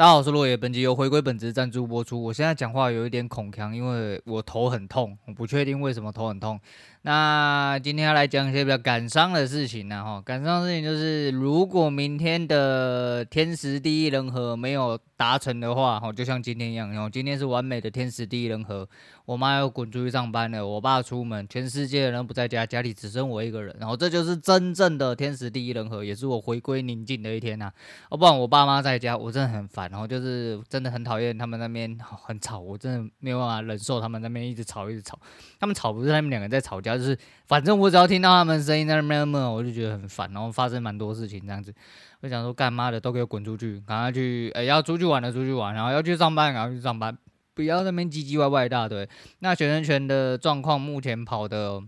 [0.00, 2.22] 大家好，我是落叶，本集由回归本职赞助播出。
[2.22, 6.58] 我现在讲话有一点恐腔，因为我头很痛，我不确定为什么头很痛。
[7.02, 18.86] 那今天要来讲一些比较感伤的事情呢，哈，感伤的事情就是，如果明天的天时地利人和没有达成的话，哈，就像今天一样，今天是完美的天时地利人和。
[19.26, 27.70] 我妈要滚出去上班了，我爸出门，全世界的人不在家，家里只剩我一个人，然后这就是真正的天时地利人和，也是我回归宁静的一天呐。
[28.10, 35.16] 要不然我爸妈在家，我真的很烦，然后就是真的很讨厌他们那边很吵，我真的没有办法忍受他们那边一直吵一直吵。
[35.60, 41.74] 他们吵不是他们两个在吵架，就是反正我只要听到他们声音在那边，我就觉得很烦，然后发生蛮多事情这样子。
[42.20, 47.16] 我想说干妈的都给我滚出去，赶快去，哎，要出去玩的出去玩，然后要去上班赶快去上班。
[47.52, 49.08] 不要那边唧唧歪歪一大堆。
[49.40, 51.80] 那学生权的状况目前跑的，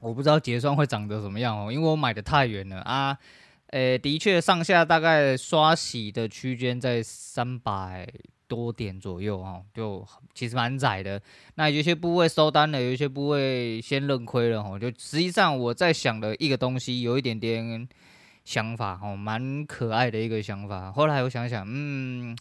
[0.00, 3.16] 我不知道结算会长得怎么样哦，因为我买的太远了啊。
[3.68, 8.06] 诶、欸，的确上下大概刷洗的区间在三百
[8.46, 11.20] 多点左右哦，就其实蛮窄的。
[11.54, 14.78] 那有些部位收单了，有一些部位先认亏了哦。
[14.78, 17.88] 就实际上我在想的一个东西，有一点点
[18.44, 20.92] 想法哦，蛮可爱的一个想法。
[20.92, 22.36] 后来我想想，嗯。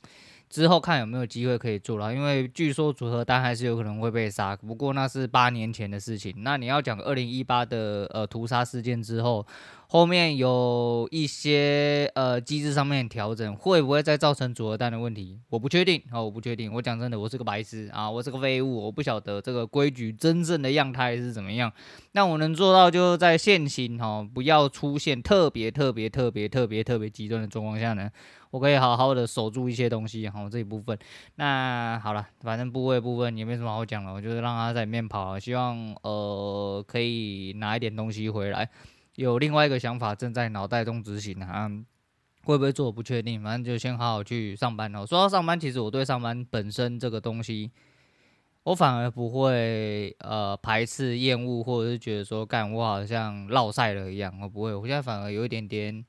[0.50, 6.31] 之后看有没有机会可以做了，因为据说组合单还是有可能会被杀，不过那是八年前的事情。
[6.44, 9.44] 那你要讲二零一八的呃屠杀事件之后，
[9.88, 15.40] 后面有一些呃机制上面调整，会不会再造成组合单的问题？
[15.50, 16.73] 我不确定哦，我不确定。
[16.73, 21.72] 我讲真的，我是个白痴啊，我是个废物，我不晓得这个规矩真正的样态是怎么样。
[22.14, 28.09] 那我能做到，就在现行哈，不要出现特别特别特别特别特别极端的状况下呢。
[28.50, 30.95] 我可以好好的守住一些东西，好这一部分。
[31.36, 38.70] 那好了，反正部位部分也没什么好讲了，我就是让他在里面跑，希望呃可以拿一点东西回来。
[39.16, 41.69] 有另外一个想法正在脑袋中执行啊，
[42.44, 45.06] 会不会做不确定，反正就先好好去上班哦。
[45.06, 47.72] 说到上班，其实我对上班本身这个东西，
[48.64, 54.73] 我反而不会呃排斥、厌恶，或者是觉得说干我好像落赛了一样，我不会。
[54.73, 56.06] 我现在反而有一点点。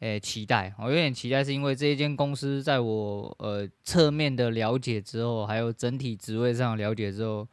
[0.00, 7.46] 诶、期待，我有点期待，是因为这一间公司在我呃侧面的了解之后，还有整体职位上了解之后，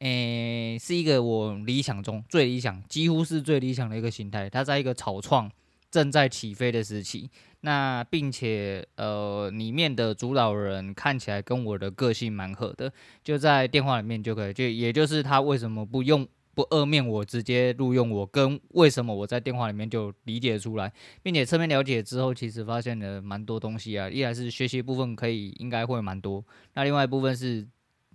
[0.00, 4.48] 诶、是一个我理想中最理想，几乎是最理想的一个形态。
[4.48, 5.50] 它在一个草创
[5.90, 12.92] 正在起飞的时期，那并且呃里面的主导人看起来跟我的个性蛮合的，
[13.22, 16.26] 就在电话里面就可以，就也就是他为什么不用。
[16.54, 20.92] 不二面，我直接录用我，跟为什么我在电话里面就理解出来，
[21.22, 24.10] 并且侧面了解之后，其实发现了蛮多东西啊。
[24.10, 26.44] 一来是学习部分可以应该会蛮多，
[26.74, 27.64] 那另外一部分是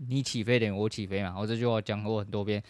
[0.07, 1.35] 你起飞点，我起飞嘛。
[1.37, 2.61] 我这句话讲过很多遍，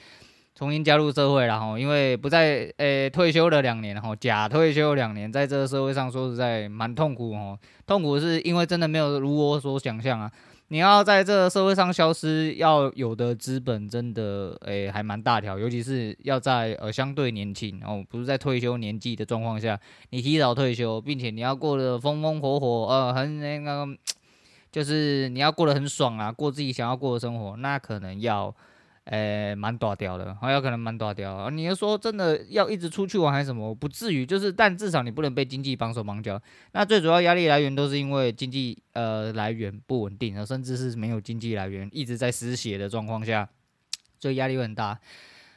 [0.55, 7.57] 重新加入社会，然后因为不在诶、退休了两年，然后假退休两年，在这个社会上说实在蛮痛苦哦。
[7.87, 10.31] 痛苦是因为真的没有如我所想象啊。
[10.69, 19.79] 你要在这个社会上消失，要有的资本真的诶、还蛮大条，尤其是要在呃相对年轻哦，不是在退休年纪的状况下，
[20.09, 23.85] 你提早退休，并且你要过得风风火火，呃，很那个，
[24.73, 28.53] 就是你要过得很爽啊，过自己想要过的生活，那可能要。
[29.07, 31.49] 诶，蛮大掉的，还有可能蛮大条。
[31.49, 36.41] 你要说真的要一直出去玩还是什么，不至于，就是但至少你不能被经济绑手绑脚。
[36.71, 43.49] 那最主要压力来源都是因为经济呃来源不稳定，甚至是没有经济来源，一直在失血的状况下，
[44.21, 44.97] 所以压力会很大。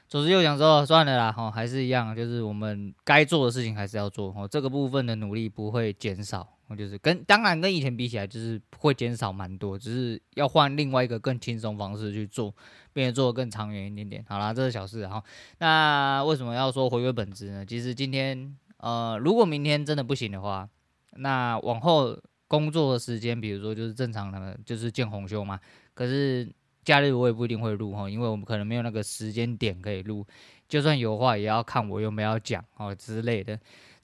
[0.08, 6.55] 总之又想说算了啦，哈，还是一样，就是我们该做的事情还是要做，哦，这个部分的努力不会减少。
[6.68, 12.52] 我就是跟当然跟以前比起来，就是会减少蛮多，只是要换另外一个更轻松方式去做，
[12.92, 14.24] 并且做得更长远一点点。
[14.28, 15.22] 好啦，这是小事哈。
[15.58, 17.64] 那为什么要说回归本质呢？
[17.64, 20.68] 其实今天呃，如果明天真的不行的话，
[21.12, 22.18] 那往后
[22.48, 25.60] 工作的时间，比如说就是正常的，就是见红休嘛。
[25.94, 26.52] 可是
[26.84, 30.26] 假日我也不一定会录哈，因为我们可能没有那个时间点可以录。
[30.68, 33.56] 就算有话，也要看我有没有讲哦之类的。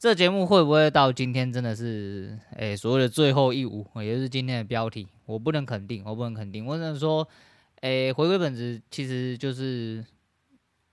[0.02, 5.06] 这节目会不会到今天真的是诶所谓的最后一舞，也就是今天的标题？
[5.26, 6.66] 我不能肯定，我不能肯定。
[6.66, 7.24] 我只能说，
[7.82, 10.04] 诶，回归本质其实就是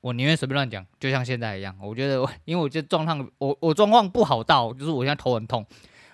[0.02, 1.76] 我宁愿随便乱讲，就像现在一样。
[1.82, 5.66] 我觉得我， 因为我觉得状况，我我状况不好到，就是我现在头很痛。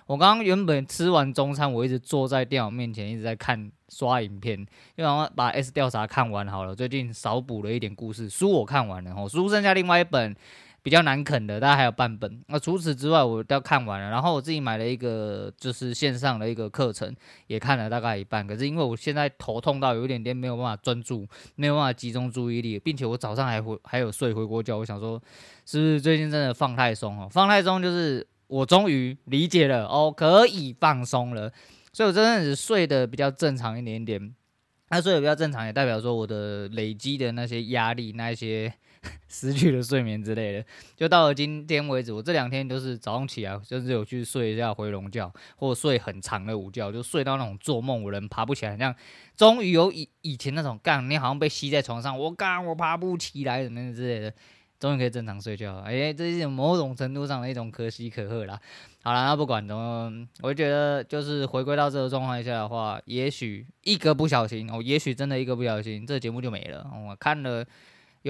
[0.06, 4.58] 我刚刚原本吃完中餐，我一直坐在电脑面前，一直在看刷影片，
[4.96, 6.74] 因为我把 S 调查看完好了。
[6.74, 10.34] 最近少补了一点故事书，我看完了，哦，书剩下另外一本。
[10.86, 12.40] 比较难啃的，大概还有半本。
[12.46, 14.08] 那除此之外，我都要看完了。
[14.08, 17.12] 然后我自己买了一个，就是线上的一个课程，
[17.48, 18.46] 也看了大概一半。
[18.46, 24.78] 可是因为我现在头痛到有一点点没有办法专注，没有办法集中注意力，并且我早上还回还有睡回锅觉。
[24.78, 25.20] 我想说，
[25.64, 27.28] 是不是最近真的放太松哦？
[27.28, 31.52] 放太松就是我终于理解了哦，可以放松了。
[31.92, 34.32] 所以我这阵子睡得比较正常一点点。
[34.90, 38.72] 那睡得比较正常，也代表说我的累积的那些压力，那一些
[39.28, 40.64] 失去了睡眠之类的，
[40.96, 48.94] 就到了今天为止，我这两天都是早上起来就是有去睡一下回笼觉，或睡很长的午觉，就睡到那种做梦我人爬不起来，像
[49.36, 54.32] 终于有以以前那种干你好像被吸在床上，我干我爬不起来的那之类的。
[54.78, 58.60] 终于可以正常睡觉了，哎、欸，这是某种程度上的一种可喜可贺啦。
[59.02, 60.12] 好了，那不管怎么，
[60.42, 66.86] 我觉得就是回归到这个状况下的话，也许一个不小心，哦，也许真的一个不小心，这节目就没了。
[67.08, 67.64] 我看了，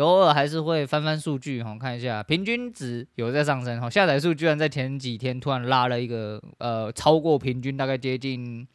[0.01, 8.67] 偶尔还是会翻翻数据，哈，看一下平均值有在上升，哈，下载数居然在前几天突然拉了一个，呃，超过平均大概接近。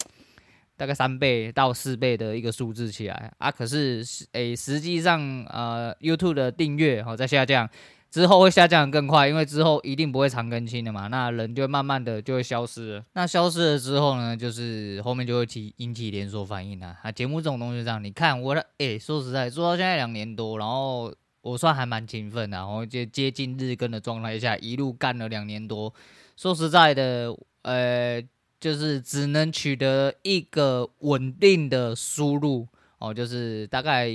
[0.78, 7.70] 大概三倍到四倍的一个数字起来啊，可是诶，实际上呃，YouTube 的订阅哦在下降，
[8.12, 13.06] 之后会下降更快，因为之后一定不会长更新的嘛，那人就慢慢的就会消失了。
[13.13, 16.96] 那消失了之后呢，就是后面就会起引起连锁反应啊。
[17.02, 21.12] 啊，节目这种东西这样，你看我的诶，说实在做到现在两年多，然后
[21.42, 25.94] 我算还蛮勤奋的，然后接接近日更的状态下，一路干了两年多。
[26.36, 28.22] 说实在的，呃。
[28.62, 32.68] 就是只能取得一个稳定的输入
[33.00, 34.08] 哦，就是大概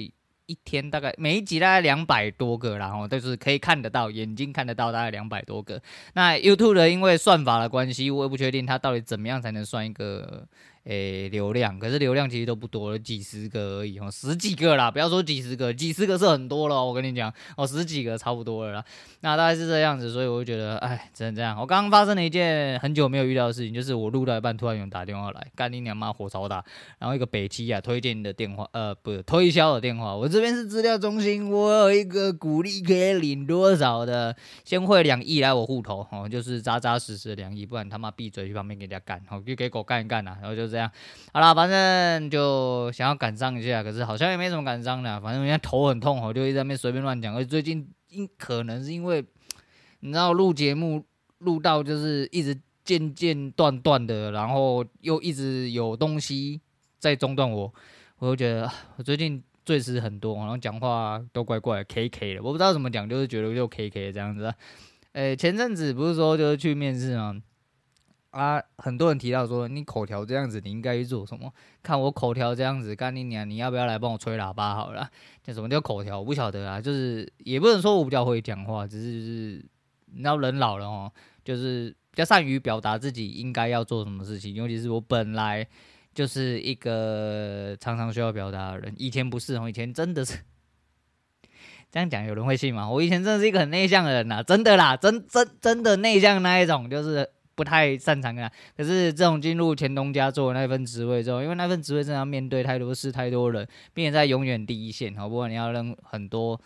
[0.47, 5.81] 一天大概每一集大概两百多个，然后就是可以看得到，眼睛看得到大概两百多个。
[6.15, 10.47] 那 YouTube 的因为算法的关系，我也不确定它到底怎么样才能算一个。
[10.87, 18.85] 诶、流量，可是流量其实都不多，几十个而已哦，十几个啦，不要说几十个，几十个是很多了，我跟你讲哦，十几个差不多了啦。
[19.23, 21.59] 那大概是这样子，所以我就觉得，哎，只能这样。
[21.59, 26.65] 我刚刚发生了一件很久没有遇到的事情，就是我录到一半，突然有人打电话来，干你娘妈，火超大，
[27.01, 40.76] 然后一个北七啊推荐的电话，呃，不是推销的电话，我这边是资料中心，我有一个鼓励可以领多少的，先汇两亿来我户头，哦，就是扎扎实实的两亿，不然他妈闭嘴去旁边给人家干，好，就给狗干一干呐，然后就是。
[40.77, 40.91] 这样，
[41.33, 47.35] 好啦，反正就想要感伤一下，可是好像也没什么感伤的，反正人家头很痛，我就一直在那边随便乱讲。
[47.35, 49.25] 而最近因可能是因为
[50.01, 51.03] 你知道录节目
[51.39, 56.61] 录到就是一直间间断断的，然后又一直有东西
[56.99, 57.73] 在中断我，
[58.19, 64.53] 我就觉得我最近最迟很多，然后讲话都怪怪的，K K 的，我不知道怎么讲，就是觉得就 K K 这样子。
[65.13, 67.35] 诶，前阵子不是说就是去面试吗？
[68.37, 71.51] 啊，很多人提到说你口条这样子，你应该去做什么？
[71.83, 73.49] 看我口条这样子，干你娘！
[73.49, 75.11] 你要不要来帮我吹喇叭好了？
[75.43, 76.19] 这什么叫口条？
[76.19, 79.67] 我不晓得啊，就是也不能说我比较会讲话，只是就是
[80.13, 81.11] 你知道人老了哦，
[81.43, 84.55] 就是比较善于表达自己应该要做什么事情。
[84.55, 85.67] 尤其是我本来
[86.13, 90.41] 就是一个常常需要表达的人，以前不是哦，以前真的是
[91.91, 92.91] 这样讲，有人会信吗？
[92.91, 97.31] 我以前真的是一个很内向的人呐，真的啦，真真真的内向那一种，就是。
[97.57, 106.61] 不太擅长啊，可是这种进入前东家做那份职位之后，因为那份职位真的要面对太多事、太多人，并且在永远第一线，好不管你要扔很多，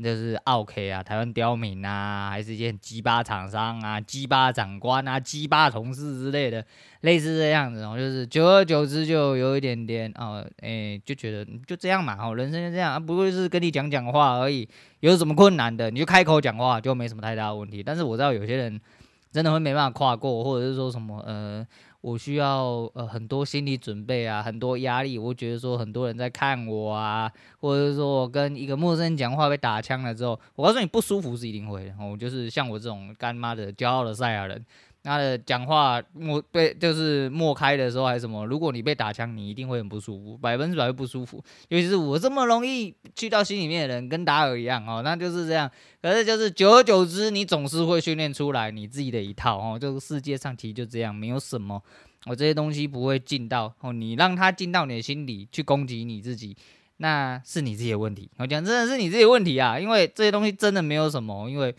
[0.00, 6.64] 就是 OK 啊、台湾刁民啊，还是一些鸡巴厂商啊、鸡巴长官啊、鸡巴同事之类的，
[7.00, 14.68] 类似这样子，然后就是久而久之就有一点点哦，诶、就觉得就这样嘛，哦，人生就这样啊，不过是跟你讲讲话而已，
[15.00, 17.82] 有什么困难的你就开口讲话，就没什么太大问题。
[17.82, 18.80] 但是我知道有些人。
[19.30, 21.66] 真的会没办法跨过，或者是说什么呃，
[22.00, 25.18] 我需要呃很多心理准备啊，很多压力。
[25.18, 27.30] 我觉得说很多人在看我啊，
[27.60, 31.94] 或者是说我跟一个陌生人讲话被打枪了之后，我告诉你不舒服是一定会的。
[32.00, 34.64] 我就是像我这种干妈的骄傲的赛亚人。
[35.04, 38.44] 他的讲话莫被就是莫开的时候还是什么？
[38.44, 41.42] 如果你被打枪，你一定会很不舒服，百分之百会不舒服。
[41.68, 45.70] 尤其是我这么容易去到心里面的人，跟达尔一样哦，那就是这样。
[46.02, 49.78] 可是就是久而久之，你总是会训练出来你自己的一套哦。
[49.80, 51.82] 这个世界上其实就这样，没有什么
[52.26, 56.54] 我这些东西不会进到哦，你让他进到你的心里去攻击你自己，
[56.98, 58.28] 那是你自己的问题。
[58.36, 61.74] 我讲真的是你自己的问题啊，因为这些东西真的没有什么，因为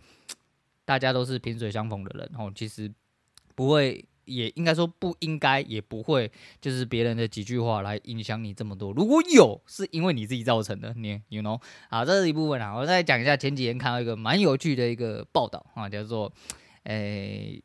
[0.83, 2.91] 大家都是萍水相逢的人哦，其实。
[3.59, 8.93] 不会，也应该说不应该，也不会，就是别人的几句话来影响你这么多。
[8.93, 12.73] 如果有，是因为你自己造成的，你，you know，好，这是一部分啊。
[12.73, 16.31] 我再讲一下，前几天看到一个蛮有趣的一个报道啊，叫做，
[16.83, 17.61] 诶，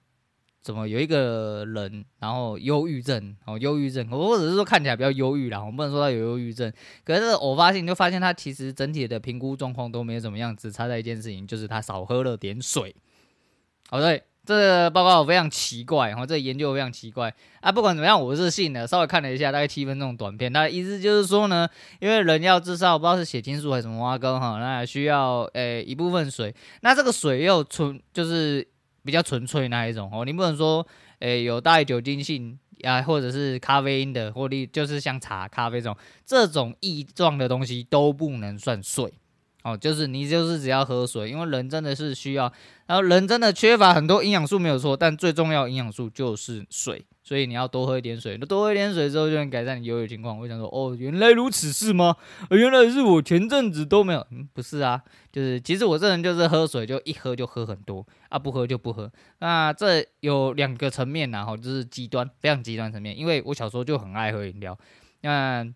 [0.63, 6.73] 怎么有一个人，然后忧郁症，哦，忧郁症，或者是说看起来比较忧郁啦，我不能说他有忧郁症，
[7.05, 12.97] 可是偶发性就发现他其实整体的评估状况都没有怎么样，只差在一件事情，就是他少喝了点水。
[13.89, 14.25] 好，对。
[14.45, 17.73] 这个报告非常奇怪，哈这研究非常奇怪啊！
[17.73, 18.87] 不管怎么样，我是信的。
[18.87, 21.67] 稍微看了一下，大概七分钟短片，那意思就是说呢，
[21.99, 28.67] 因为人要至少不知道是血清素还是什么挖根哈，那需要诶一部分水，那这个水又纯就是
[29.03, 30.87] 比较纯粹那一种哦，你不能说
[31.21, 35.97] 诶有带酒精性啊，或者是咖啡因的，或者就是像茶、咖啡这种
[36.27, 39.11] 这种异状的东西都不能算水。
[39.65, 42.53] 哦，就是你就是只要喝水，因为人真的是需要，
[42.87, 50.39] 然后人真的缺乏很多营养素没有错，但最重要营养素就是水，所以你要多喝一点水，那多喝一点水之后就能改善你游泳情况。
[50.39, 52.15] 我想说，哦，原来如此是吗？
[52.51, 55.03] 原来是我前阵子都没有，嗯，不是啊，
[55.33, 59.11] 就是其实我这人就是喝水就一喝就喝很多啊，不喝就不喝。
[59.39, 64.79] 那这有两个层面然后就是极端，非常极端层面，因为我小时候就很爱喝饮料，
[65.23, 65.67] 那。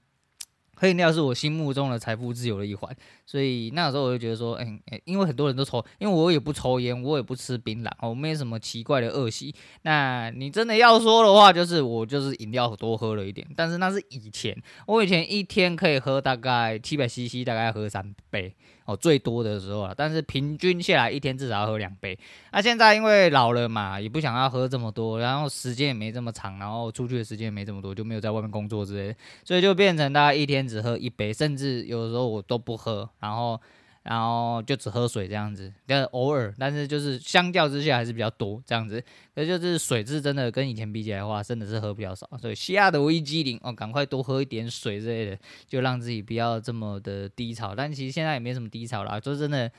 [0.81, 2.97] 喝饮料是我心目中的财富自由的一环，
[3.31, 9.55] 所以那时候我就觉得说，哎、欸，因为很多人都抽，因为我也不抽烟，我也不吃槟榔，我没什么奇怪的恶习。
[9.83, 14.57] 那你真的要说的话，就是我就是饮料多喝了一点，但是那是以前，
[14.87, 18.55] 我以前一天可以喝大概七百 CC，大概喝三杯。
[18.87, 22.19] 哦，最多的时候啊，但是平均下来一天至少要喝两杯。
[22.53, 33.61] 那现在因为老了嘛，也不想要喝这么多，然后时间也没这么长，然后出去的时间也没这么多，就没有在外面工作之类的，所以就变成大概一天只喝一杯，甚至有的时候我都不喝，然后。
[34.05, 39.05] 然后就只喝水这样子，但偶尔，但是就是相较之下还是比较多这样子。
[39.35, 42.27] 可就是水质真的跟以前比起来的话，真的是喝比较少。
[42.41, 47.75] 所以下的危机灵哦，赶快多喝一点水之类的，就让自己不要这么的低潮。
[47.75, 49.71] 但其实现在也没什么低潮啦，就真的。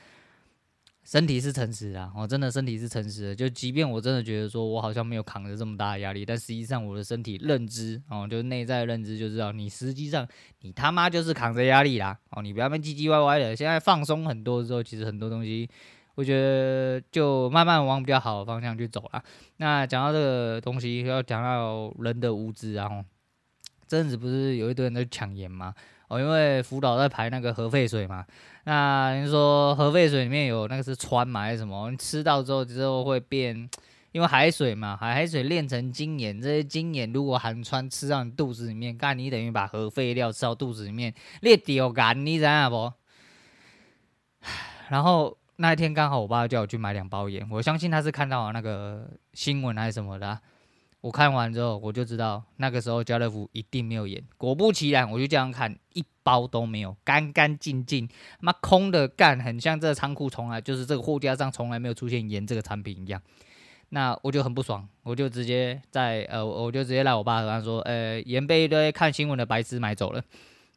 [1.02, 3.34] 身体是诚实的，我、哦、真的身体是诚实的。
[3.34, 10.28] 就即便我真的觉得说我好像没有扛着这么大的压力，但实际上我的身体认知哦，就是内在认知就知道，你实际上
[10.60, 12.16] 你他妈就是扛着压力啦。
[12.30, 13.56] 哦，你不要那么唧唧歪歪的。
[13.56, 15.68] 现在放松很多之后，其实很多东西，
[16.14, 19.24] 我觉得就慢慢往比较好的方向去走了。
[19.56, 22.86] 那讲到这个东西，要讲到人的无知啊。
[22.86, 23.04] 哦，
[23.88, 25.74] 这阵子不是有一堆人在抢盐吗？
[26.10, 28.26] 哦，因为福岛在排那个核废水嘛。
[28.64, 31.88] 那你说核废水里面有那个是氚嘛还是什么？
[31.88, 33.56] 你吃到之后之后会变，
[34.10, 42.92] 因为海水嘛，海海水炼成精盐，这些精盐如果含氚吃到你肚子里面，干你等于把核废料吃到肚子里面，裂掉干，你知道不？
[44.88, 50.40] 然后那一天刚好我爸叫我去买两包盐，我相信他是看到那个新闻还是什么的。
[51.00, 54.22] 我看完之后，我就知道那个时候家乐福一定没有盐。
[54.36, 58.08] 果不其然，我就这样看，一包都没有，干干净净，
[58.40, 63.20] 妈空的干，很像这个仓库从来就是这个货架上从来没有出现盐这个产品一样。
[63.88, 70.22] 那我就很不爽，我就直接在呃，我就直接来我爸和他说，呃，盐被一堆看新闻的白痴买走了，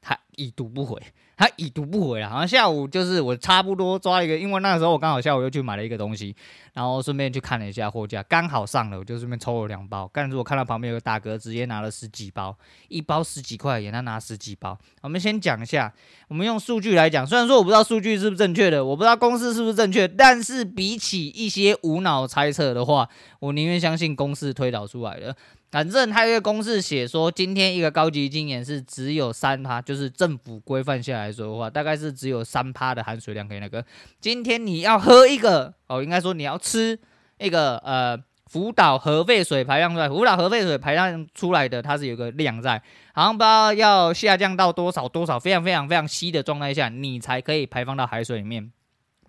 [0.03, 1.01] 他已读不回。
[1.35, 6.33] 他已读不回了，好像下午就是我差不多抓一个，因为那个时候我刚好下午又去买了一个东西，
[6.73, 10.09] 然后顺便去看了一下货架，刚好上了，我就顺便抽了两包。
[10.13, 12.55] 但是我看到旁边有个大哥直接拿了十几包，
[12.87, 14.77] 一包十几块钱，他拿十几包。
[15.01, 15.91] 我们先讲一下，
[16.29, 25.35] 我们用数据来讲，虽然说我不知道数据是不是正确的，我不知道公式是不是正确，但是比起一些无脑猜测的话，我宁愿相信公式推导出来的。
[25.73, 33.83] 反正他有一个公式写说，今天一个高级精盐是只有三趴，就是政府规范下来说的话，大概是只有三趴的含水量可以那个。
[34.21, 36.99] 今天你要喝一个哦，应该说你要吃
[37.39, 38.15] 一个呃
[38.45, 42.79] 福岛核废水排放出来，福岛核废水排放出来的它是有个量在，
[43.15, 48.71] 好像不知道要下降到多少多少非常非常非常稀的状态下，你才可以排放到海水里面，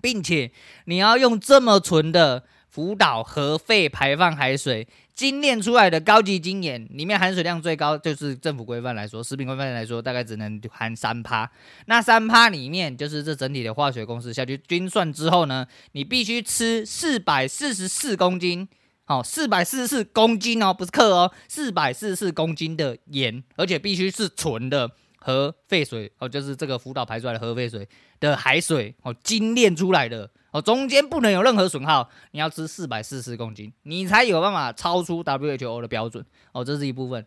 [0.03, 0.51] 并且
[0.85, 4.89] 你要用这么纯的福岛核废排放海水。
[5.15, 11.49] 精炼出来的高级精盐里面含水量最高，就是政府规范来说，食品规范来说，大概只能含三趴。
[11.87, 18.69] 那三趴里面，就是这整体的化学公式下去均算之后呢，你必须吃四百四十四公斤，
[19.07, 24.91] 哦，四百四十四公斤哦，不是克哦，四百四十四公斤的盐，而且必须是纯的
[25.21, 27.89] 核废水哦，就是这个福岛排出来的核废水
[28.19, 30.29] 的海水哦，精炼出来的。
[30.55, 36.25] 哦，中间不能有任何损耗，你要吃四百四十公斤，你才有办法超出 WHO 的标准。
[36.53, 37.27] 哦，这是一部分。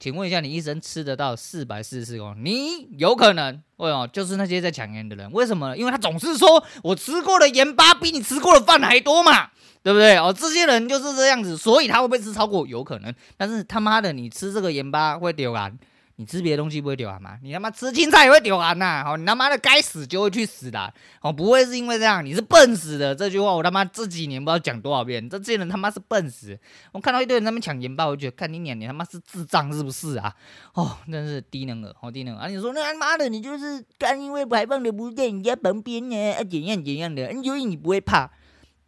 [0.00, 2.44] 请问一下，你一生吃得到四百四十公斤？
[2.44, 3.62] 你有可能？
[3.76, 4.08] 为什么？
[4.08, 5.76] 就是那些在抢盐的人，为什么？
[5.76, 9.50] 因为他总是说我吃过的盐巴比你吃过的饭还多嘛，
[9.82, 10.16] 对不对？
[10.16, 12.66] 哦，这些人就是这样子，所以他会不会吃超过？
[12.66, 13.14] 有可能。
[13.36, 15.78] 但是他妈的，你吃这个盐巴会丢完。
[16.16, 17.38] 你吃别的东西不会丢汗吗？
[17.42, 19.02] 你他妈吃青菜也会丢汗呐！
[19.06, 20.92] 哦，你他妈的该死就会去死的！
[21.22, 23.14] 哦，不会是因为这样，你是笨死的。
[23.14, 26.58] 这句话我他妈这几年不知道讲多少遍，这这些人他妈是笨死。
[26.92, 30.34] 我看到一堆人在那边抢盐巴，我就觉得看你娘，你他妈是智障是不是啊？
[30.74, 32.46] 哦，真是低能儿，好低能儿啊！
[32.46, 38.30] 你说那他妈的，你就是刚因为排放的不在人家旁边呢，啊怎样怎样的，所以你不会怕？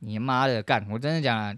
[0.00, 0.86] 你妈的干！
[0.90, 1.56] 我真的讲，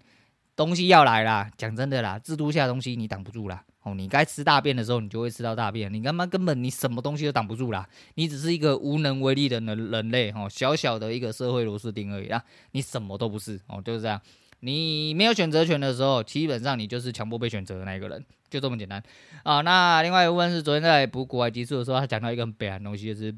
[0.55, 3.65] 东西要来啦，讲真的啦，制度下东西你挡不住啦。
[3.87, 5.93] 哦，你该吃大便的时候，你就会吃到大便。
[5.95, 14.21] 你他妈根本你什么东西都挡不住啦，你只是一个无能为力的人人类哦，小小的一个社会螺丝钉而已啦，你什么都不是哦，就是这样。
[14.59, 19.01] 你没有选择权的时候，基本上你就是强迫被选择的那一个人就这么简单
[19.45, 19.61] 啊。
[19.61, 23.33] 那另外一部分是昨天在补国外基数的时候，他讲到一个很悲哀的东西，就是。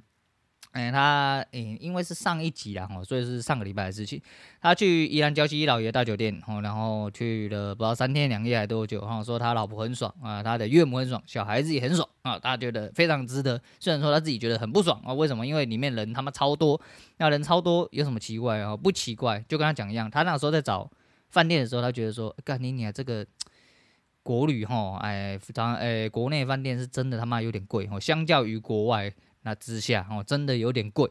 [0.73, 4.21] 哎，他哎，因为是上一集啦，吼，所以是上个礼拜的事情。
[4.61, 13.61] 他去宜兰礁溪老爷大酒店，吼，然后去了不知道三天两夜还多久，哈，说他老婆很爽啊，他的岳母很爽，小孩子也很爽啊，大家觉得非常值得。
[13.81, 15.47] 虽然说他自己觉得很不爽啊，为什么？
[15.47, 16.81] 因为里面人他妈超多，
[17.17, 18.77] 那人超多有什么奇怪啊？
[18.77, 20.11] 不奇怪，就跟他讲一样。
[20.11, 20.89] 他那时候在找
[21.31, 23.27] 饭店的时候，他觉得说，干你娘这个
[24.23, 29.11] 国旅哈，哎，当哎，国内饭店是真的他妈有点贵哦，相较于国外。
[29.49, 31.11] 那之下哦，真的有点贵。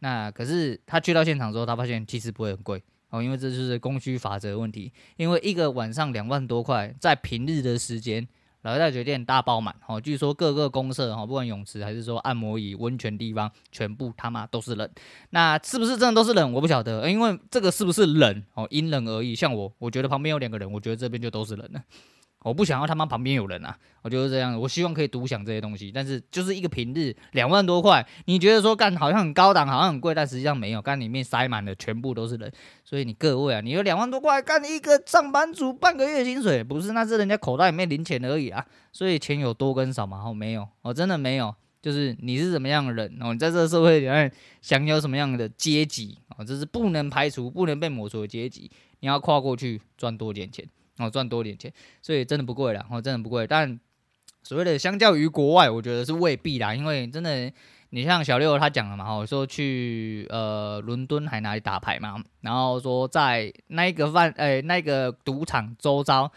[0.00, 4.92] 那可是他去到现场之后，他发现其实不会很贵哦，因为这就是供需法则问题。
[5.16, 8.26] 因为一个晚上两万多块，在平日的时间，
[8.62, 10.00] 老大酒店大爆满哦。
[10.00, 14.90] 据说各个公设哈，不管泳池还是说按摩椅、温泉地方，全部他妈都是人。
[15.30, 16.52] 那是不是真的都是人？
[16.52, 19.36] 我不晓得，因为这个是不是人哦，因人而异。
[19.36, 21.80] 像我，我觉得旁边有两个人，我觉得这边就都是人了。
[22.42, 24.58] 我不想要他妈旁边有人啊，我就是这样。
[24.58, 32.50] 我希望可以独享这些东西，但是就是一个平日两万多块，你觉得说干好像很高档，好像很贵，但实际上没有，干里面塞满了，全部都是人。
[32.84, 38.64] 所以你各位啊，你有两万多块干一个上班族半个月薪水，不是，那是人家口袋里面零钱而已啊。
[38.92, 40.22] 所以钱有多跟少嘛？
[40.24, 41.54] 哦，没有，哦，真的没有。
[41.80, 44.30] 就是你是什么样的人哦，你在这个社会里面
[44.60, 48.70] 享有什么样的阶级哦，这是不能排除、不能被抹除的阶级。
[49.00, 50.68] 你要跨过去赚多点钱。
[50.98, 52.86] 哦，赚多点钱，所以真的不贵啦。
[52.90, 53.46] 哦，真的不贵。
[53.46, 53.78] 但
[54.42, 56.74] 所谓的相较于国外，我觉得是未必啦。
[56.74, 57.52] 因为真的，
[57.90, 66.30] 你像小六他讲了嘛，哦，说去呃伦敦还哪里打牌嘛，然后说在那个饭诶那个赌场周遭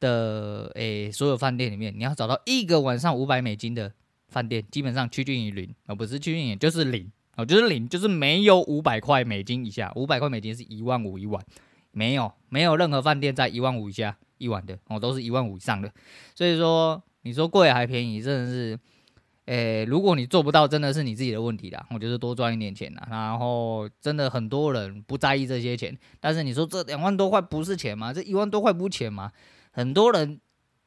[0.00, 3.92] 的诶所有饭店里面，你要找到一个晚上五百美金的
[4.28, 11.44] 饭店，基本上趋近于零，而不是趋近于就是零哦，就是零，就是没有五百块美金以下，五百块美金是一万五一晚。
[11.96, 15.90] 没有，没有任何饭店在一万五以下一晚的哦，都是一万五以上的。
[16.34, 18.78] 所以说，你说贵还便宜，真的是，
[19.46, 21.86] 诶，如果你做不到，真的是你自己的问题啦。
[21.88, 23.08] 我就是多赚一点钱啦。
[23.10, 28.12] 然后，真的很多人不在意这些钱，但是你说这两万多块不是钱吗？
[28.12, 29.32] 这一万多块不是钱吗？
[29.70, 30.38] 很多人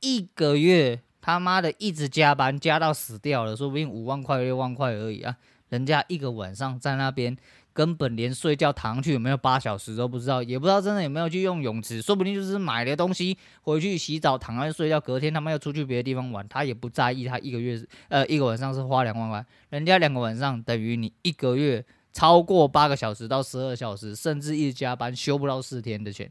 [0.01, 5.35] 一个月他妈的一直加班，加到死掉了，说不定五万块六万块而已啊。
[5.69, 7.35] 人家一个晚上在那边。
[7.79, 17.23] 根本连睡觉躺上去有没有八小时都不知道，也不知道真的有没有去用泳池，说不定就是买了东西回去洗澡躺上去睡觉，隔天他们要出去别的地方玩，他也不在意。
[17.23, 26.29] 他一个月呃一个晚上是花两万块，人家两个晚上等于你一个月超过八个小时到十二小时，甚至一直加班休不到四天的钱，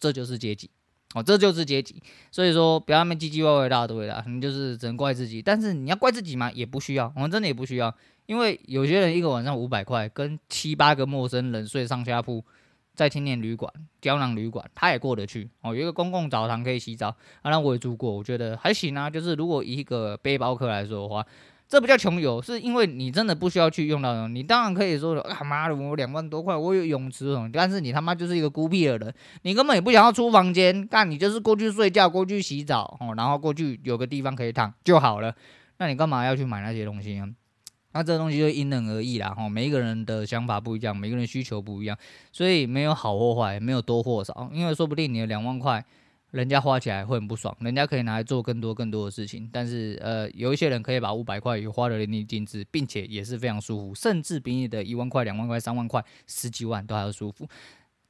[0.00, 0.68] 这就是阶级
[1.14, 2.02] 哦，这就是阶级。
[2.32, 5.40] 所以说不要那么唧唧歪歪一大堆啦，你就是只能怪自己。
[5.40, 6.50] 但是你要怪自己吗？
[6.50, 7.94] 也不需要，我们真的也不需要。
[8.28, 12.44] 因为有些人一个晚上五百块，跟七八个陌生人睡上下铺，
[12.94, 15.74] 在青年旅馆、胶囊旅馆，他也过得去哦。
[15.74, 17.08] 有一个公共澡堂可以洗澡，
[17.40, 19.08] 啊，那我也住过，我觉得还行啊。
[19.08, 21.24] 就是如果以一个背包客来说的话，
[21.66, 24.28] 这不叫穷游，是因为你真的不需要去用到。
[24.28, 27.48] 你当然可以说，他妈的，我两万多块，我有泳池哦。
[27.50, 35.34] 但是你他妈就是一个孤僻的人，你根本也不想要出房间，干你就是过去睡觉，过去洗澡哦，然后过去有个地方可以躺就好了。
[35.78, 37.26] 那你干嘛要去买那些东西呢？
[37.98, 41.98] 那这个东西就因人而异啦，哈，每一个人的想法不一样，每个人需求不一样，
[42.30, 45.84] 所以没有好或坏，没有多或少，因为说不定你的两万块，
[46.30, 57.48] 人家花起来会很不爽，人家可以拿来做更多更多的事情，但是呃，有一些人可以把五百块也花得淋漓尽致，并且也是非常舒服，甚至比你的一万块、两万块、三万块、十几万都还要舒服。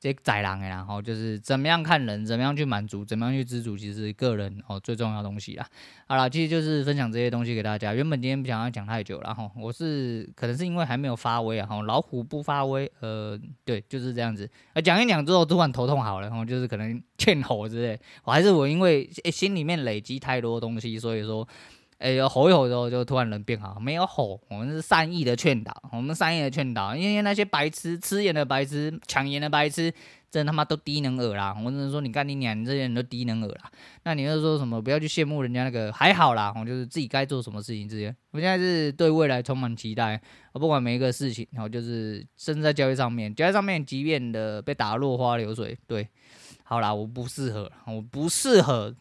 [0.01, 5.67] 这宰狼哎，然后就是怎么样看人，怎么样去满足，怎么样去知足，其实个人哦最重要的东西啦。
[6.07, 7.93] 好啦，其实就是分享这些东西给大家。
[7.93, 14.49] 原本今天不想要讲太久了哈，我是可能是因为还没有发威啊哈，老虎不发威，呃，对，就是这样子。
[14.75, 21.47] 呃，讲一讲之后突然头痛好了，然后就是可能 欠吼之类，我还是我因为心里面累积太多东西，所以说。
[21.99, 23.79] 哎，吼一吼之后，就突然人变好。
[23.81, 26.95] 没有吼，我们是善意的劝导，我们善意的劝导。
[26.95, 29.93] 因为那些白痴、吃盐的白痴、抢盐的白痴，
[30.31, 31.57] 真他妈都低能儿啦！
[31.65, 33.71] 我只能说，你干你娘，你这些人都低能儿啦。
[34.05, 34.81] 那你又说什么？
[34.81, 36.55] 不要去羡慕人家那个，还好啦。
[36.57, 38.15] 我就是自己该做什么事情这些。
[38.31, 40.21] 我现在是对未来充满期待。
[40.53, 46.07] 我不管每一个事情，然后就是甚至在交易上面，交易上面即便的被打落花流水，对，
[46.63, 48.95] 好啦，我不适合，我不适合。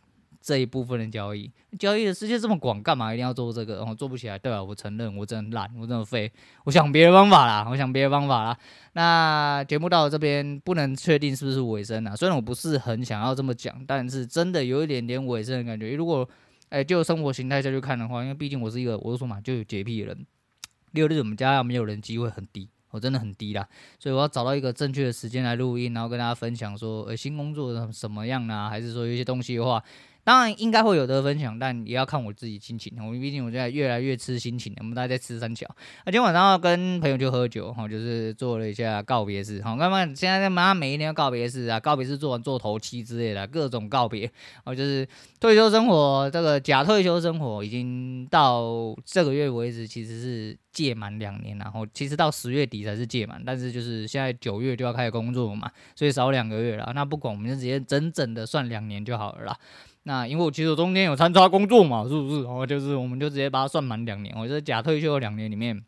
[0.48, 3.80] 这一部分的交易，交易的世界这么广，干嘛一定要做这个？
[3.80, 4.64] 然后做不起来，对吧？
[4.64, 6.32] 我承认，我真的烂，我真的废。
[6.64, 8.58] 我想别的方法啦，我想别的方法啦。
[8.94, 12.16] 那节目到这边，不能确定是不是尾声啊？
[12.16, 15.98] 虽然我不是很想要这么讲，但是真的有一点点尾声的感觉。
[15.98, 16.26] 如果
[16.70, 20.26] 哎，就生活形态下去看的话，因为毕竟我是一个，我就说嘛，就有洁癖的人。
[20.94, 23.68] 六日我们家要没有人机会很低，我真的很低啦。
[24.00, 28.70] 所以我要找到一个正确的时间来录音，然后跟大家分享说，呃，新工作什么样啊？
[28.70, 29.84] 还是说有一些东西的话。
[30.28, 32.92] 当然应该会有得分享，但也要看我自己心情。
[33.00, 35.66] 我毕竟我现在越来越吃心情了，我们大家在吃三角。
[36.06, 39.64] 那今天晚上要跟朋友去喝酒，哈，就是做了一下告别式。
[39.64, 44.30] 好，那么现在在妈每一年要告别式啊，告别式做完做头七之类的各种告别。
[44.66, 45.08] 哦，就是
[45.40, 56.92] 退休生活，这个假退休生活已经到这个月为止，其实是届满两年，然后其实到十月底才是届满，但是就是现在九月就要开始工作嘛，所以少两个月了。
[56.94, 59.58] 那不管，我们就直接整整的算两年就好了啦。
[60.08, 62.44] 那因为我其实中间有参加工作嘛，是不是？
[62.44, 64.34] 然后就是我们就直接把它算满两年。
[64.38, 65.84] 我觉得假退休两年里面，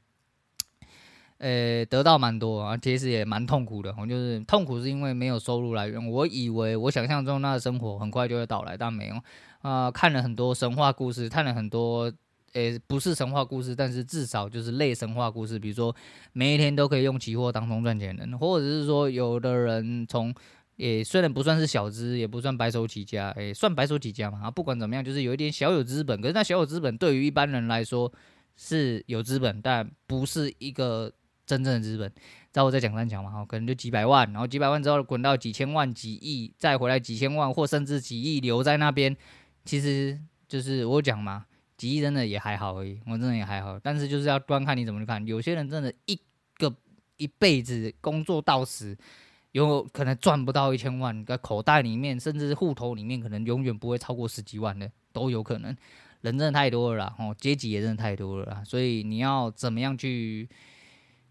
[1.37, 3.95] 呃，得到蛮多啊，其实也蛮痛苦的。
[3.97, 6.05] 我就是痛苦是因为没有收入来源。
[6.05, 9.15] 我以为我想象中那个生活很快就会到来，但没有。
[9.61, 12.11] 啊、呃，看了很多神话故事，看了很多，
[12.51, 15.57] 呃，不是神话故事，但是至少就是类神话故事。
[15.57, 15.95] 比如说
[16.33, 20.35] 每一天都可以用期货当中赚钱的，或者是说有的人从
[20.79, 24.39] 也虽然不算是小资，也不算白手起家，诶，算白手起家嘛。
[24.43, 26.21] 啊，不管怎么样，就是有一点小有资本。
[26.21, 28.09] 可是那小有资本对于一般人来说
[28.55, 31.11] 是有资本，但不是一个
[31.45, 32.09] 真正的资本。
[32.53, 39.13] 在我在讲三讲嘛，哈，可能就几百万，然后几百万之后滚到几千万、几亿，再回来几千万或甚至几亿留在那边。
[39.65, 43.77] 其实就是我讲嘛，几亿真的也还好而已，我真的也还好。
[43.77, 46.17] 但是就是要观看你怎么去看，有些人真的一
[46.55, 46.73] 个
[47.17, 48.97] 一辈子工作到死。
[49.51, 55.75] 有可能赚不到一千万，在口袋里面，甚至户头里面，可能永远不会超过十几万的，都有可能。
[56.21, 60.47] 人真的太多了啦，哦，阶级也真的太多了，所以你要怎么样去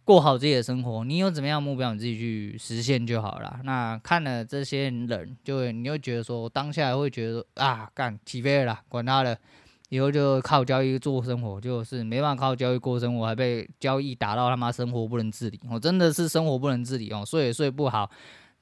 [0.05, 1.05] 过好自己的生活？
[1.05, 3.61] 你有怎么样目标，你自己去实现就好了。
[3.65, 9.39] 那看了这些人，就会你会觉得说，当下会觉得啊，干起飞了，管他的。
[9.89, 15.61] 以后就靠交易做生活，就是没办法靠交易过生活，还被交易打到他妈生活不能自理。
[15.71, 18.11] 我真的是生活不能自理哦，睡也睡不好，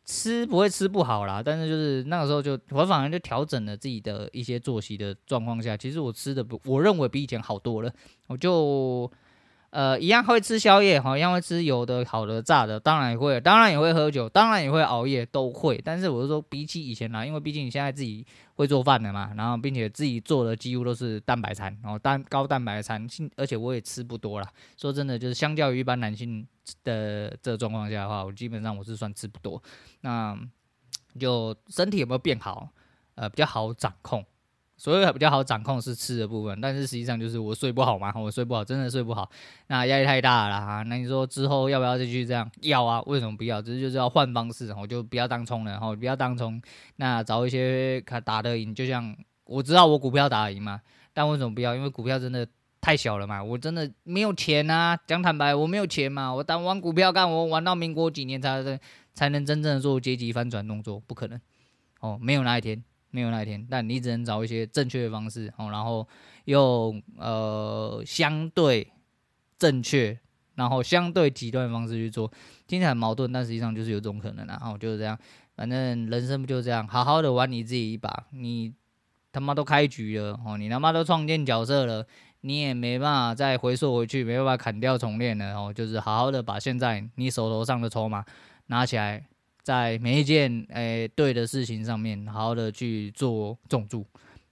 [0.05, 1.43] 吃不会吃不好啦。
[1.45, 7.93] 但是就是那个时候就我反而就调整了自己的一些作息的状况下，其实我吃的不，我认为比以前好多了。
[8.27, 9.11] 我就。
[9.77, 15.79] 呃，一样会吃宵夜，好，一样会吃油的、好的、炸的，当然也会，当然也会喝酒，当然也会熬夜，都会。
[15.85, 24.49] 但是我是说，比起以前啦，因为毕竟你现在自己会做饭的嘛，然后并且自己做的几乎都是蛋白餐，然后蛋高蛋白餐，而且我也吃不多啦。
[24.79, 26.47] 说真的，就是相较于一般男性
[26.83, 29.63] 的这状况下的话，我基本上我是算吃不多。
[30.01, 30.35] 那
[31.21, 32.71] 就身体有没有变好？
[33.17, 34.25] 呃，比较好掌控。
[34.79, 39.29] 所以比较好掌控是吃的部分，但是实际上就是我睡不好嘛， 我睡不好，真的睡不好，
[39.69, 40.83] 那压力太大了哈。
[40.83, 42.51] 那你说之后要不要继续这样？
[42.61, 43.63] 要啊，为什么不要？
[43.63, 46.61] 只是就是要换方式，我就不要当冲了，然后不要当冲，
[46.97, 48.75] 那找一些卡打得赢。
[48.75, 50.81] 就像我知道我股票打得赢嘛，
[51.15, 51.75] 但为什么不要？
[51.75, 52.47] 因为股票真的
[52.81, 54.95] 太小了嘛，我真的没有钱啊。
[55.07, 58.79] 讲坦白，我没有钱嘛，我当玩股票干，我玩到民国几年才
[59.15, 61.41] 才能真正的做阶级翻转动作，不可能
[62.01, 62.85] 哦，没有那一天。
[63.17, 66.07] 没有那一天，但你只能找一些正确的方式哦，然后
[66.45, 68.93] 用呃相对
[69.59, 70.19] 正确，
[70.55, 72.31] 然后相对极端的方式去做，
[72.67, 74.47] 听起来矛盾，但实际上就是有种可能。
[74.47, 75.19] 然后就是这样，
[75.57, 78.27] 反正人生不就这样，好好的玩你自己一把。
[78.33, 78.75] 你
[79.33, 82.07] 他妈都开局了哦，你他妈都创建角色了，
[82.43, 85.73] 你也没办法再回溯回去，没办法砍掉重练了哦。
[85.73, 88.27] 就是好好的把现在你手头上的筹码
[88.67, 89.27] 拿起来。
[89.67, 94.07] 在每一件诶、对的事情上面，好好的去做重注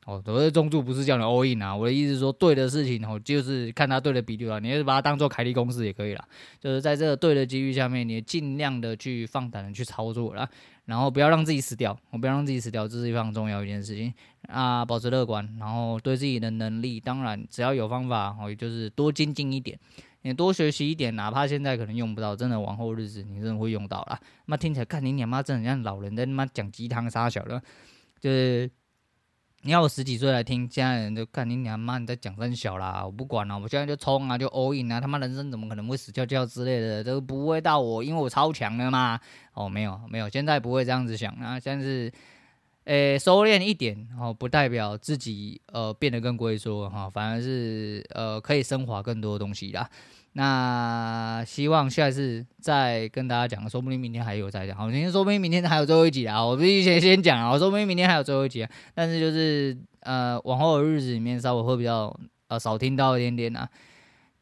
[0.07, 0.21] 哦。
[0.25, 4.59] 所谓重注不是叫你 all in 啊，我的意思是说，对的事情哦，就是看它对的比率啊。
[4.59, 6.29] 你也是把它当做凯利公式也可以啦。
[6.59, 10.51] 就是在这个对的机遇下面，你尽量的去放胆的去操作啦，
[10.87, 14.13] 然后不要让自己死掉，我不要让自己死掉，这是非常重要一件事情
[14.49, 14.85] 啊。
[14.85, 19.79] 保持乐观，然后对自己的能力，当然只要有方法哦，就是多精进一点。
[20.27, 24.19] 你多学习一点，哪怕现在可能用不到，真的往后日子你真的会用到啦。
[24.47, 27.63] 那听起来，看你娘妈真的像老人在他妈讲鸡汤杀小的，
[28.19, 28.71] 就是
[29.61, 39.21] 你要我十几岁来听，现在人就看你娘妈你在讲三小啦，我不管了，我现在就冲啊，就 all in 啊，他妈人生怎么可能会死翘翘之类的，都不会到我，因为我超强的嘛。
[39.53, 42.11] 哦，没有没有，现在不会这样子想啊，现在是。
[42.85, 49.89] 诶、收敛一点哦，不代表自己呃变得更龟缩哈，反而是呃可以升华更多东西啦。
[50.37, 54.77] 那希望下次再跟大家讲，说不定明天还有再讲。
[54.77, 58.71] 好，今天说不定明天还有最后一集啊，我必须先先讲啊，我说不定明天还有最后一集啊。
[58.95, 62.15] 但是就是呃往后的日子里面稍微会比较
[62.49, 63.69] 呃少听到一点点啊。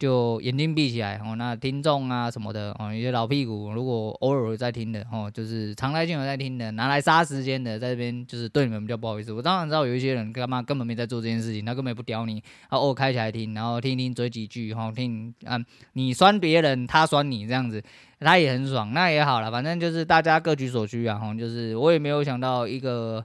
[0.03, 9.33] 就眼睛闭起来哦，那听众啊什么的哦，一些老屁股，如果偶尔在听的哦，就是常态性有在听的，拿来杀时间的，在这边就是对你们比较不好意思。
[9.33, 15.57] 我当然知道有一些人干嘛根本没在做这件事情，他根本也不屌你，他偶尔开起来听，然后听听嘴几句，然后听啊，
[15.93, 17.81] 你酸别人，他酸你这样子，
[18.19, 23.25] 他也很爽，那也好了，反正就是大家各取所需啊，就是我也没有想到一个。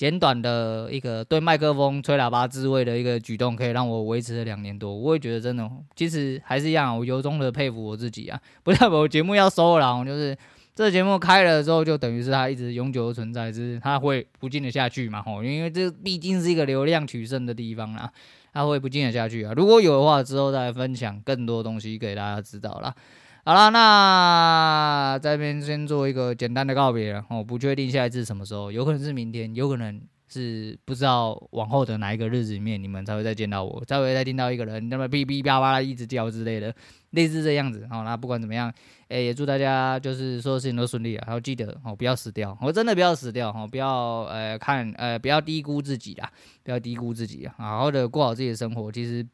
[0.00, 4.96] 简短的一个对麦克风吹喇叭自慰的一个举动，可以让我维持了两年多。
[4.96, 8.40] 我也觉得真的，其实还是一样，我由衷的佩服我自己啊！
[8.62, 10.34] 不代表我节目要收了，就是
[10.74, 18.10] 这个节目开了之后，就等于是它一直永久的存在，就是它会不进得下去嘛，吼，因为这毕竟是一个流量取胜的地方啦，
[18.54, 19.52] 它会不进得下去啊。
[19.54, 22.94] 如果有的话，之后再分享更多东西给大家知道啦。
[23.42, 27.24] 好了，那这边先做一个简单的告别了。
[27.30, 29.98] 我不确定下一次什么时候，有可能是明天，有可能
[30.28, 36.72] 是不知道往后的哪一个日子里面，你们才会再见到我，才会再听到一个人那么哔哔叭叭一直叫之类的，
[37.12, 37.88] 类似这样子。
[37.90, 38.70] 好，那不管怎么样，
[39.08, 41.24] 哎，也祝大家就是所有事情都顺利啊。
[41.26, 46.30] 然后记得哦，不要死掉，我真的不要死掉哦，不要呃看呃不要低估自己啦，
[46.62, 48.92] 不要低估自己，好好的过好自己的生活。
[48.92, 49.26] 其实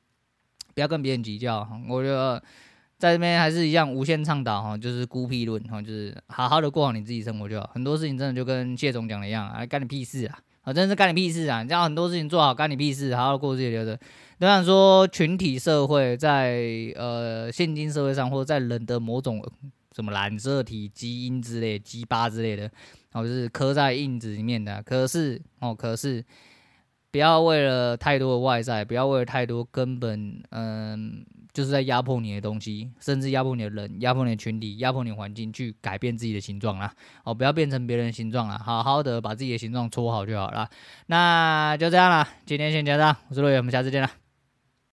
[0.74, 2.40] 不要跟别人计较，我觉得。
[2.98, 7.68] 在这边还是一样无限倡导哈，就是孤僻论哈，就是好好的过好你自己生活就好。
[7.74, 10.38] 很多事情真的就跟谢总讲的一样啊，干你屁事啊！
[10.62, 11.62] 啊，真是干你屁事啊！
[11.62, 13.84] 你这样很多事情做好，干你屁事，好好过自己的。
[13.84, 14.00] 人。
[14.38, 16.58] 当然说群体社会在
[16.96, 19.44] 呃现今社会上，或者在人的某种
[19.94, 22.70] 什么染色体、基因之类、鸡巴之类的，
[23.12, 24.82] 哦，就是刻在印子里面的。
[24.82, 26.24] 可是哦，可是
[27.10, 31.26] 不要为了太多的外在，不要为了太多根本嗯。
[31.56, 36.92] 就是在压迫你的东西，甚至压迫你的人，压迫你的群体，压迫你的环境，去改变自己的形状啦。
[37.24, 40.68] 哦，不要变成别人的形状啦，好好的把自己的形状搓好就好了。
[41.06, 44.25] 那就这样了，今天先讲这样，我是陆远，我们下次见啦。